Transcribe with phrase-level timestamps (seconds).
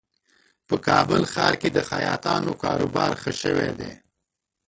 [0.67, 3.93] په کابل ښار کې د خیاطانو کاروبار ښه شوی دی